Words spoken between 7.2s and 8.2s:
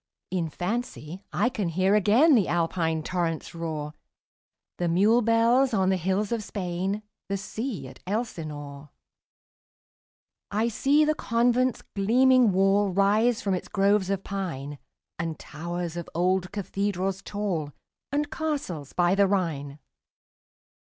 The sea at